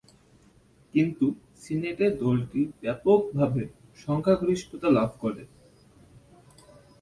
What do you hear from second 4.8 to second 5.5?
লাভ করে।